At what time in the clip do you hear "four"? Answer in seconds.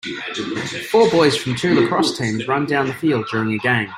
0.89-1.11